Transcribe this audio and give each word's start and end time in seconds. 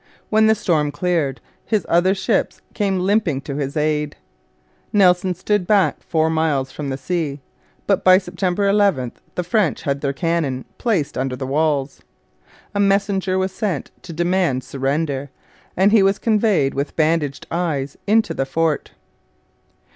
When 0.31 0.47
the 0.47 0.55
storm 0.55 0.91
cleared, 0.91 1.41
his 1.63 1.85
other 1.87 2.15
ships 2.15 2.59
came 2.73 3.01
limping 3.01 3.41
to 3.41 3.57
his 3.57 3.77
aid. 3.77 4.15
Nelson 4.91 5.35
stood 5.35 5.67
back 5.67 6.01
four 6.01 6.27
miles 6.27 6.71
from 6.71 6.89
the 6.89 6.97
sea, 6.97 7.39
but 7.85 8.03
by 8.03 8.17
September 8.17 8.67
11 8.67 9.11
the 9.35 9.43
French 9.43 9.83
had 9.83 10.01
their 10.01 10.11
cannon 10.11 10.65
placed 10.79 11.19
under 11.19 11.35
the 11.35 11.45
walls. 11.45 12.01
A 12.73 12.79
messenger 12.79 13.37
was 13.37 13.51
sent 13.51 13.91
to 14.01 14.11
demand 14.11 14.63
surrender, 14.63 15.29
and 15.77 15.91
he 15.91 16.01
was 16.01 16.17
conveyed 16.17 16.73
with 16.73 16.95
bandaged 16.95 17.45
eyes 17.51 17.95
into 18.07 18.33
the 18.33 18.47
fort. 18.47 18.93